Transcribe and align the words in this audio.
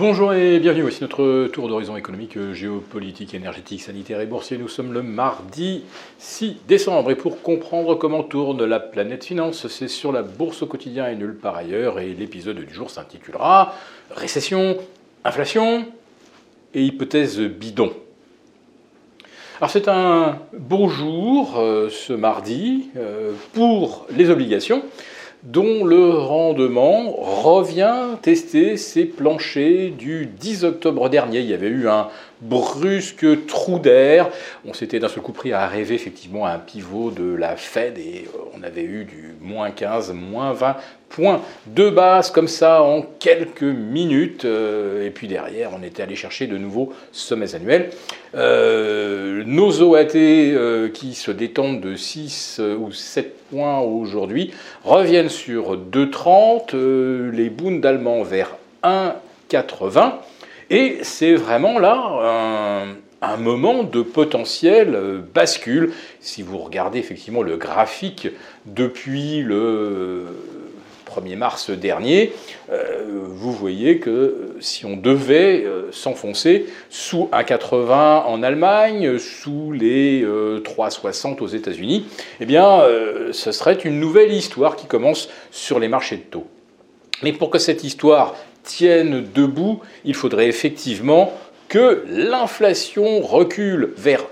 Bonjour 0.00 0.32
et 0.32 0.58
bienvenue, 0.60 0.80
voici 0.80 1.02
notre 1.02 1.48
tour 1.48 1.68
d'horizon 1.68 1.94
économique, 1.94 2.54
géopolitique, 2.54 3.34
énergétique, 3.34 3.82
sanitaire 3.82 4.22
et 4.22 4.24
boursier. 4.24 4.56
Nous 4.56 4.66
sommes 4.66 4.94
le 4.94 5.02
mardi 5.02 5.84
6 6.18 6.56
décembre 6.66 7.10
et 7.10 7.16
pour 7.16 7.42
comprendre 7.42 7.96
comment 7.96 8.22
tourne 8.22 8.64
la 8.64 8.80
planète 8.80 9.26
finance, 9.26 9.68
c'est 9.68 9.88
sur 9.88 10.10
la 10.10 10.22
bourse 10.22 10.62
au 10.62 10.66
quotidien 10.66 11.06
et 11.08 11.16
nulle 11.16 11.36
part 11.36 11.54
ailleurs 11.54 12.00
et 12.00 12.14
l'épisode 12.14 12.56
du 12.56 12.72
jour 12.72 12.88
s'intitulera 12.88 13.74
Récession, 14.10 14.78
inflation 15.22 15.84
et 16.72 16.82
hypothèse 16.82 17.38
bidon. 17.38 17.92
Alors 19.58 19.68
c'est 19.68 19.86
un 19.86 20.38
beau 20.54 20.88
jour 20.88 21.58
euh, 21.58 21.90
ce 21.90 22.14
mardi 22.14 22.88
euh, 22.96 23.32
pour 23.52 24.06
les 24.16 24.30
obligations 24.30 24.82
dont 25.42 25.84
le 25.84 26.10
rendement 26.10 27.12
revient 27.12 28.16
tester 28.22 28.76
ses 28.76 29.04
planchers 29.04 29.90
du 29.90 30.26
10 30.26 30.64
octobre 30.64 31.08
dernier. 31.08 31.40
Il 31.40 31.46
y 31.46 31.54
avait 31.54 31.68
eu 31.68 31.88
un 31.88 32.08
brusque 32.40 33.46
trou 33.46 33.78
d'air. 33.78 34.30
On 34.64 34.72
s'était 34.72 34.98
d'un 34.98 35.08
seul 35.08 35.22
coup 35.22 35.32
pris 35.32 35.52
à 35.52 35.66
rêver 35.66 35.94
effectivement 35.94 36.46
à 36.46 36.52
un 36.52 36.58
pivot 36.58 37.10
de 37.10 37.34
la 37.34 37.56
Fed 37.56 37.98
et 37.98 38.28
euh, 38.34 38.38
on 38.58 38.62
avait 38.62 38.84
eu 38.84 39.04
du 39.04 39.34
moins 39.40 39.70
15, 39.70 40.12
moins 40.12 40.52
20 40.52 40.76
points 41.08 41.42
de 41.66 41.90
base 41.90 42.30
comme 42.30 42.48
ça 42.48 42.82
en 42.82 43.02
quelques 43.02 43.62
minutes. 43.62 44.44
Euh, 44.44 45.06
et 45.06 45.10
puis 45.10 45.28
derrière, 45.28 45.70
on 45.78 45.82
était 45.82 46.02
allé 46.02 46.16
chercher 46.16 46.46
de 46.46 46.56
nouveaux 46.56 46.92
sommets 47.12 47.54
annuels. 47.54 47.90
Euh, 48.34 49.42
nos 49.44 49.82
OAT 49.82 50.90
qui 50.92 51.14
se 51.14 51.30
détendent 51.30 51.80
de 51.80 51.96
6 51.96 52.60
ou 52.78 52.92
7 52.92 53.36
points 53.50 53.80
aujourd'hui 53.80 54.52
reviennent 54.84 55.28
sur 55.30 55.78
2,30. 55.78 57.30
les 57.30 57.48
Bundes 57.48 57.84
allemands 57.86 58.22
vers 58.22 58.56
1,80. 58.84 60.12
Et 60.68 60.98
c'est 61.02 61.34
vraiment 61.34 61.78
là 61.78 62.94
un, 63.22 63.36
moment 63.36 63.82
de 63.82 64.02
potentiel 64.02 64.94
euh, 64.94 65.20
bascule. 65.34 65.92
Si 66.20 66.42
vous 66.42 66.58
regardez 66.58 66.98
effectivement 66.98 67.42
le 67.42 67.56
graphique 67.56 68.28
depuis 68.66 69.42
le 69.42 70.26
1er 71.10 71.36
mars 71.36 71.70
dernier, 71.70 72.32
euh, 72.70 73.04
vous 73.26 73.52
voyez 73.52 73.98
que 73.98 74.56
si 74.60 74.86
on 74.86 74.96
devait 74.96 75.64
euh, 75.64 75.90
s'enfoncer 75.92 76.66
sous 76.88 77.28
1,80 77.32 78.24
en 78.24 78.42
Allemagne, 78.42 79.18
sous 79.18 79.72
les 79.72 80.22
3,60 80.22 81.40
aux 81.40 81.46
États-Unis, 81.46 82.06
eh 82.40 82.46
bien, 82.46 82.82
ce 83.32 83.52
serait 83.52 83.74
une 83.74 83.98
nouvelle 84.00 84.32
histoire 84.32 84.76
qui 84.76 84.86
commence 84.86 85.28
sur 85.50 85.78
les 85.78 85.88
marchés 85.88 86.16
de 86.16 86.22
taux. 86.22 86.46
Mais 87.22 87.32
pour 87.32 87.50
que 87.50 87.58
cette 87.58 87.84
histoire 87.84 88.34
tiennent 88.62 89.24
debout, 89.34 89.80
il 90.04 90.14
faudrait 90.14 90.48
effectivement 90.48 91.32
que 91.68 92.04
l'inflation 92.08 93.20
recule 93.20 93.92
vers 93.96 94.26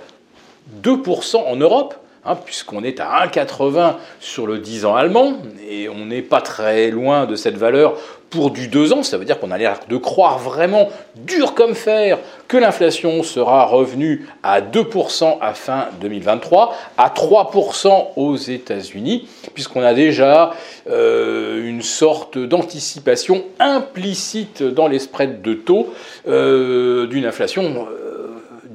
2% 0.82 1.36
en 1.36 1.56
Europe, 1.56 1.94
hein, 2.28 2.36
puisqu'on 2.44 2.84
est 2.84 3.00
à 3.00 3.26
1,80 3.26 3.94
sur 4.20 4.46
le 4.46 4.58
10 4.58 4.84
ans 4.84 4.94
allemand, 4.94 5.38
et 5.68 5.88
on 5.88 6.06
n'est 6.06 6.22
pas 6.22 6.40
très 6.40 6.90
loin 6.90 7.26
de 7.26 7.36
cette 7.36 7.56
valeur 7.56 7.94
pour 8.30 8.50
du 8.50 8.68
2 8.68 8.92
ans, 8.92 9.02
ça 9.02 9.16
veut 9.16 9.24
dire 9.24 9.38
qu'on 9.40 9.50
a 9.50 9.58
l'air 9.58 9.80
de 9.88 9.96
croire 9.96 10.38
vraiment 10.38 10.90
dur 11.16 11.54
comme 11.54 11.74
fer 11.74 12.18
que 12.46 12.56
l'inflation 12.56 13.22
sera 13.22 13.64
revenue 13.64 14.26
à 14.42 14.60
2% 14.60 15.38
à 15.40 15.54
fin 15.54 15.86
2023, 16.00 16.74
à 16.98 17.08
3% 17.08 18.08
aux 18.16 18.36
États-Unis, 18.36 19.28
puisqu'on 19.54 19.82
a 19.82 19.94
déjà 19.94 20.52
euh, 20.90 21.66
une 21.66 21.82
sorte 21.82 22.38
d'anticipation 22.38 23.44
implicite 23.58 24.62
dans 24.62 24.88
les 24.88 24.98
spreads 24.98 25.40
de 25.40 25.54
taux 25.54 25.94
euh, 26.26 27.06
d'une 27.06 27.24
inflation 27.24 27.86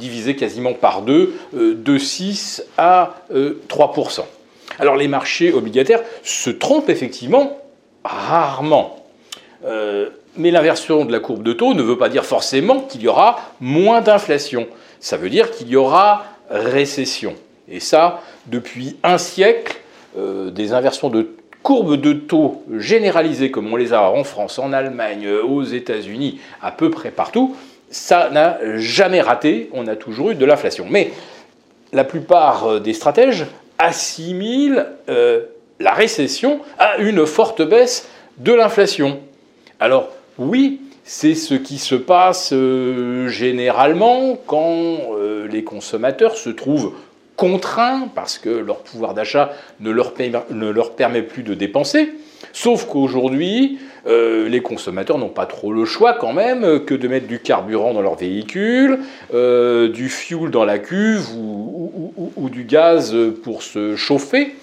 euh, 0.03 0.09
divisée 0.09 0.35
quasiment 0.35 0.73
par 0.73 1.01
deux, 1.01 1.33
de 1.53 1.97
6 1.97 2.63
à 2.77 3.15
3%. 3.31 4.21
Alors 4.79 4.95
les 4.95 5.07
marchés 5.07 5.53
obligataires 5.53 6.01
se 6.23 6.49
trompent 6.49 6.89
effectivement 6.89 7.57
rarement. 8.03 9.05
Euh, 9.65 10.09
mais 10.35 10.51
l'inversion 10.51 11.05
de 11.05 11.11
la 11.11 11.19
courbe 11.19 11.43
de 11.43 11.53
taux 11.53 11.73
ne 11.73 11.83
veut 11.83 11.97
pas 11.97 12.09
dire 12.09 12.25
forcément 12.25 12.81
qu'il 12.81 13.01
y 13.01 13.07
aura 13.07 13.39
moins 13.61 14.01
d'inflation. 14.01 14.67
Ça 14.99 15.17
veut 15.17 15.29
dire 15.29 15.51
qu'il 15.51 15.69
y 15.69 15.75
aura 15.75 16.25
récession. 16.49 17.35
Et 17.69 17.79
ça, 17.79 18.21
depuis 18.47 18.97
un 19.03 19.17
siècle, 19.17 19.77
euh, 20.17 20.49
des 20.49 20.73
inversions 20.73 21.09
de 21.09 21.29
courbe 21.61 21.95
de 21.95 22.13
taux 22.13 22.63
généralisées 22.77 23.51
comme 23.51 23.71
on 23.71 23.77
les 23.77 23.93
a 23.93 24.09
en 24.09 24.23
France, 24.23 24.59
en 24.59 24.73
Allemagne, 24.73 25.29
aux 25.29 25.63
États-Unis, 25.63 26.39
à 26.61 26.71
peu 26.71 26.89
près 26.89 27.11
partout, 27.11 27.55
ça 27.93 28.29
n'a 28.29 28.59
jamais 28.77 29.21
raté. 29.21 29.69
On 29.73 29.87
a 29.87 29.95
toujours 29.95 30.31
eu 30.31 30.35
de 30.35 30.45
l'inflation. 30.45 30.85
Mais 30.89 31.11
la 31.93 32.03
plupart 32.03 32.65
euh, 32.65 32.79
des 32.79 32.93
stratèges 32.93 33.45
assimilent 33.79 34.85
la 35.79 35.93
récession 35.93 36.59
à 36.79 36.97
une 36.97 37.25
forte 37.25 37.61
baisse 37.61 38.07
de 38.37 38.53
l'inflation. 38.53 39.19
Alors 39.79 40.09
oui, 40.37 40.79
c'est 41.03 41.35
ce 41.35 41.53
qui 41.53 41.77
se 41.77 41.95
passe 41.95 42.51
euh, 42.53 43.27
généralement 43.27 44.37
quand 44.47 44.97
euh, 45.17 45.47
les 45.47 45.63
consommateurs 45.63 46.37
se 46.37 46.49
trouvent 46.49 46.93
contraints 47.35 48.07
parce 48.15 48.37
que 48.37 48.49
leur 48.49 48.79
pouvoir 48.79 49.13
d'achat 49.13 49.51
ne, 49.79 49.91
leur 49.91 50.95
permet 50.95 51.21
plus 51.21 51.43
de 51.43 51.53
dépenser. 51.53 52.13
Sauf 52.51 52.85
qu'aujourd'hui, 52.85 53.79
euh, 54.05 54.49
les 54.49 54.61
consommateurs 54.61 55.17
n'ont 55.17 55.29
pas 55.29 55.45
trop 55.45 55.71
le 55.71 55.85
choix 55.85 56.13
quand 56.13 56.33
même 56.33 56.83
que 56.85 56.93
de 56.93 57.07
mettre 57.07 57.27
du 57.27 57.39
carburant 57.39 57.93
dans 57.93 58.01
leur 58.01 58.15
véhicule, 58.15 58.99
du 59.31 60.09
fuel 60.09 60.49
dans 60.49 60.65
la 60.65 60.79
cuve 60.79 61.27
ou, 61.35 62.49
du 62.49 62.63
gaz 62.65 63.15
pour 63.43 63.63
se 63.63 63.95
chauffer. 63.95 64.55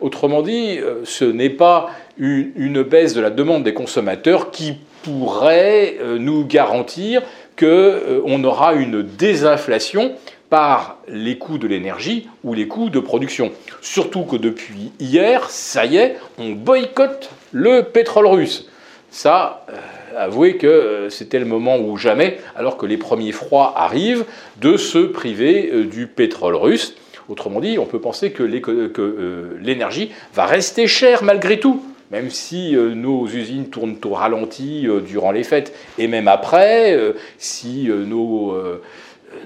Autrement 0.00 0.42
dit, 0.42 0.78
ce 1.04 1.24
n'est 1.24 1.50
pas 1.50 1.90
une, 2.18 2.82
baisse 2.82 3.14
de 3.14 3.20
la 3.20 3.30
demande 3.30 3.64
des 3.64 3.74
consommateurs 3.74 4.50
qui 4.50 4.74
pourrait 5.02 5.96
euh, 6.00 6.18
nous 6.18 6.44
garantir 6.44 7.22
qu'on 7.58 7.66
euh, 7.66 8.42
aura 8.44 8.74
une 8.74 9.02
désinflation 9.02 10.12
par 10.50 10.98
les 11.08 11.38
coûts 11.38 11.58
de 11.58 11.66
l'énergie 11.66 12.28
ou 12.44 12.54
les 12.54 12.68
coûts 12.68 12.90
de 12.90 13.00
production. 13.00 13.52
Surtout 13.80 14.22
que 14.22 14.36
depuis 14.36 14.92
hier, 15.00 15.50
ça 15.50 15.86
y 15.86 15.96
est, 15.96 16.16
on 16.38 16.50
boycotte 16.50 17.30
le 17.52 17.82
pétrole 17.82 18.26
russe. 18.26 18.68
Ça, 19.10 19.64
euh, 19.70 20.24
avouez 20.24 20.56
que 20.56 21.08
c'était 21.10 21.38
le 21.38 21.44
moment 21.44 21.78
ou 21.78 21.96
jamais, 21.96 22.38
alors 22.54 22.76
que 22.76 22.86
les 22.86 22.96
premiers 22.96 23.32
froids 23.32 23.74
arrivent, 23.76 24.24
de 24.60 24.76
se 24.76 24.98
priver 24.98 25.84
du 25.84 26.06
pétrole 26.06 26.56
russe. 26.56 26.94
Autrement 27.28 27.60
dit, 27.60 27.78
on 27.78 27.86
peut 27.86 28.00
penser 28.00 28.30
que 28.30 28.42
l'énergie 28.42 30.12
va 30.34 30.46
rester 30.46 30.86
chère 30.86 31.24
malgré 31.24 31.58
tout 31.58 31.82
même 32.10 32.30
si 32.30 32.76
euh, 32.76 32.94
nos 32.94 33.26
usines 33.26 33.68
tournent 33.68 33.96
au 34.04 34.14
ralenti 34.14 34.86
euh, 34.86 35.00
durant 35.00 35.32
les 35.32 35.44
fêtes 35.44 35.74
et 35.98 36.06
même 36.06 36.28
après, 36.28 36.94
euh, 36.94 37.12
si 37.38 37.88
nos, 37.88 38.56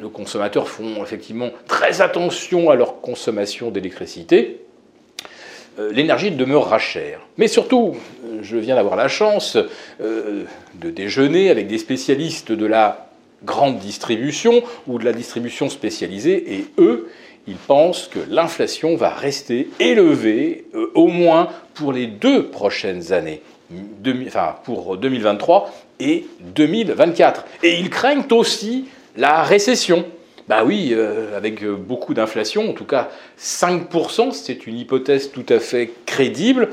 nos, 0.00 0.08
consommateurs 0.08 0.68
font 0.68 1.02
effectivement 1.02 1.50
très 1.66 2.00
attention 2.00 2.70
à 2.70 2.74
leur 2.74 3.00
consommation 3.00 3.70
d'électricité, 3.70 4.60
l'énergie 5.92 6.30
demeurera 6.30 6.78
chère. 6.78 7.20
Mais 7.38 7.48
surtout, 7.48 7.96
je 8.42 8.56
viens 8.58 8.74
d'avoir 8.74 8.96
la 8.96 9.08
chance 9.08 9.56
de 9.98 10.90
déjeuner 10.90 11.48
avec 11.48 11.68
des 11.68 11.78
spécialistes 11.78 12.52
de 12.52 12.66
la 12.66 13.10
grande 13.44 13.78
distribution 13.78 14.62
ou 14.86 14.98
de 14.98 15.04
la 15.04 15.12
distribution 15.12 15.68
spécialisée, 15.68 16.54
et 16.54 16.66
eux, 16.78 17.08
ils 17.46 17.56
pensent 17.56 18.08
que 18.08 18.20
l'inflation 18.28 18.96
va 18.96 19.10
rester 19.10 19.68
élevée 19.80 20.66
euh, 20.74 20.90
au 20.94 21.06
moins 21.06 21.48
pour 21.74 21.92
les 21.92 22.06
deux 22.06 22.46
prochaines 22.46 23.12
années, 23.12 23.42
enfin 24.26 24.56
pour 24.64 24.96
2023 24.96 25.72
et 26.00 26.26
2024. 26.40 27.44
Et 27.62 27.78
ils 27.78 27.90
craignent 27.90 28.24
aussi 28.30 28.86
la 29.16 29.42
récession. 29.42 30.04
Bah 30.48 30.64
oui, 30.64 30.90
euh, 30.92 31.36
avec 31.36 31.64
beaucoup 31.64 32.12
d'inflation, 32.12 32.70
en 32.70 32.72
tout 32.72 32.84
cas 32.84 33.08
5%, 33.38 34.32
c'est 34.32 34.66
une 34.66 34.78
hypothèse 34.78 35.30
tout 35.30 35.46
à 35.48 35.60
fait 35.60 35.90
crédible. 36.06 36.70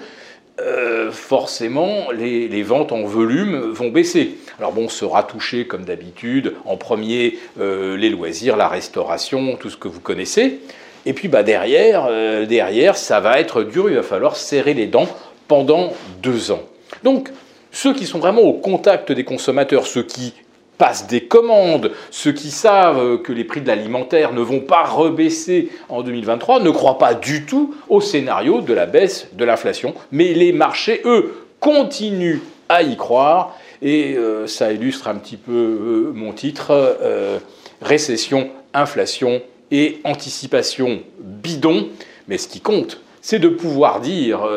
Euh, 0.60 1.12
forcément, 1.12 2.10
les, 2.12 2.63
ventes 2.63 2.92
en 2.92 3.04
volume 3.04 3.56
vont 3.56 3.89
baisser. 3.89 4.38
Alors 4.57 4.72
bon, 4.72 4.89
sera 4.89 5.22
touché 5.22 5.68
comme 5.68 5.86
d'habitude, 5.86 6.56
en 6.66 6.78
premier, 6.78 7.38
euh, 7.60 7.95
les 7.95 8.10
loisirs, 8.10 8.57
la 8.57 8.68
restauration, 8.68 9.56
tout 9.56 9.69
ce 9.69 9.78
que 9.78 9.88
vous 9.88 10.00
connaissez. 10.00 10.60
Et 11.06 11.13
puis 11.13 11.28
bah, 11.28 11.44
derrière, 11.44 12.07
euh, 12.10 12.48
derrière, 12.48 12.98
ça 12.98 13.19
va 13.19 13.39
être 13.39 13.62
dur, 13.62 13.88
il 13.88 13.95
va 13.98 14.04
falloir 14.04 14.36
serrer 14.36 14.74
les 14.74 14.88
dents 14.88 15.07
pendant 15.48 15.94
deux 16.24 16.50
ans. 16.50 16.63
Donc, 17.04 17.30
ceux 17.72 17.94
qui 17.94 18.07
sont 18.07 18.18
vraiment 18.18 18.42
au 18.42 18.54
contact 18.54 19.12
des 19.12 19.24
consommateurs, 19.24 19.86
ceux 19.86 20.04
qui 20.04 20.34
passent 20.77 21.07
des 21.07 21.21
commandes, 21.21 21.91
ceux 22.12 22.31
qui 22.31 22.51
savent 22.51 23.21
que 23.21 23.33
les 23.33 23.44
prix 23.44 23.62
de 23.62 23.68
l'alimentaire 23.68 24.33
ne 24.33 24.41
vont 24.41 24.59
pas 24.59 24.83
rebaisser 24.83 25.69
en 25.89 26.03
2023 26.03 26.59
ne 26.59 26.69
croient 26.69 26.97
pas 26.97 27.13
du 27.13 27.45
tout 27.45 27.75
au 27.89 28.01
scénario 28.01 28.62
de 28.62 28.74
la 28.74 28.85
baisse 28.85 29.27
de 29.33 29.45
l'inflation. 29.45 29.94
Mais 30.12 30.33
les 30.33 30.51
marchés, 30.51 31.01
eux, 31.06 31.47
continuent 31.59 32.39
à 32.69 32.83
y 32.83 32.95
croire 32.95 33.57
Et 33.81 34.15
euh, 34.15 34.47
ça 34.47 34.71
illustre 34.71 35.07
un 35.07 35.15
petit 35.15 35.38
peu 35.38 35.51
euh, 35.51 36.12
mon 36.13 36.33
titre, 36.33 36.97
récession, 37.81 38.50
inflation 38.74 39.41
et 39.71 40.00
anticipation 40.03 41.01
bidon. 41.19 41.89
Mais 42.27 42.38
ce 42.38 42.47
qui 42.47 42.62
compte, 42.62 43.00
c'est 43.22 43.40
de 43.40 43.50
pouvoir 43.50 44.00
dire 44.00 44.48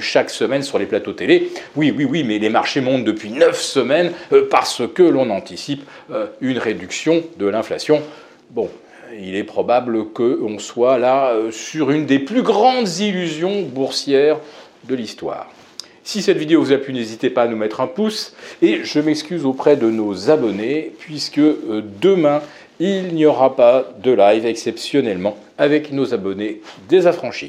chaque 0.00 0.30
semaine 0.30 0.62
sur 0.62 0.78
les 0.78 0.86
plateaux 0.86 1.12
télé, 1.12 1.50
oui, 1.76 1.92
oui, 1.96 2.04
oui, 2.04 2.24
mais 2.24 2.38
les 2.38 2.50
marchés 2.50 2.80
montent 2.80 3.04
depuis 3.04 3.30
neuf 3.30 3.60
semaines 3.60 4.12
parce 4.50 4.82
que 4.94 5.02
l'on 5.02 5.30
anticipe 5.30 5.84
une 6.40 6.58
réduction 6.58 7.22
de 7.38 7.46
l'inflation. 7.46 8.02
Bon, 8.50 8.68
il 9.18 9.34
est 9.34 9.44
probable 9.44 10.06
qu'on 10.06 10.58
soit 10.58 10.98
là 10.98 11.30
euh, 11.30 11.50
sur 11.50 11.90
une 11.90 12.06
des 12.06 12.18
plus 12.18 12.42
grandes 12.42 12.98
illusions 12.98 13.62
boursières 13.62 14.38
de 14.88 14.94
l'histoire. 14.94 15.50
Si 16.04 16.22
cette 16.22 16.38
vidéo 16.38 16.62
vous 16.62 16.72
a 16.72 16.78
plu, 16.78 16.92
n'hésitez 16.92 17.30
pas 17.30 17.42
à 17.42 17.48
nous 17.48 17.56
mettre 17.56 17.80
un 17.80 17.86
pouce. 17.86 18.34
Et 18.62 18.80
je 18.84 19.00
m'excuse 19.00 19.44
auprès 19.44 19.76
de 19.76 19.90
nos 19.90 20.30
abonnés, 20.30 20.92
puisque 20.98 21.38
euh, 21.38 21.82
demain, 22.00 22.40
il 22.78 23.14
n'y 23.14 23.26
aura 23.26 23.56
pas 23.56 23.92
de 24.02 24.12
live 24.12 24.46
exceptionnellement 24.46 25.36
avec 25.58 25.92
nos 25.92 26.14
abonnés 26.14 26.62
désaffranchis. 26.88 27.48